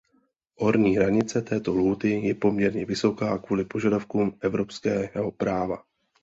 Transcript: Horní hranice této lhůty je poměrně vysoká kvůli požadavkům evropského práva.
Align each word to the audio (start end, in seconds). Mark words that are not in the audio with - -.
Horní 0.55 0.95
hranice 0.97 1.41
této 1.41 1.71
lhůty 1.73 2.09
je 2.09 2.35
poměrně 2.35 2.85
vysoká 2.85 3.37
kvůli 3.37 3.65
požadavkům 3.65 4.37
evropského 4.41 5.31
práva. 5.31 5.83